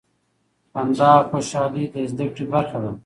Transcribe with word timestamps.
خندا 0.71 1.09
او 1.17 1.23
خوشحالي 1.31 1.85
د 1.93 1.95
زده 2.11 2.25
کړې 2.35 2.45
برخه 2.53 2.77
ده. 2.83 2.91